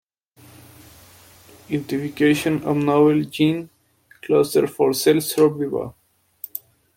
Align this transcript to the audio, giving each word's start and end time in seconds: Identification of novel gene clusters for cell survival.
Identification 1.69 2.63
of 2.63 2.75
novel 2.77 3.23
gene 3.25 3.69
clusters 4.23 4.71
for 4.71 4.93
cell 4.93 5.21
survival. 5.21 5.95